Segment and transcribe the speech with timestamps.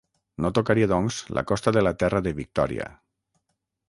[0.43, 2.89] No tocaria, doncs, la costa de la Terra de Victòria.